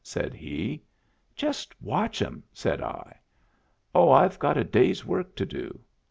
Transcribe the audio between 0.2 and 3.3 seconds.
he." Just watch them," said I."